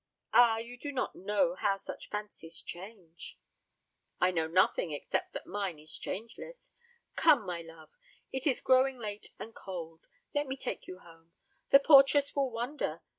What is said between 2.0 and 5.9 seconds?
fancies change." "I know nothing except that mine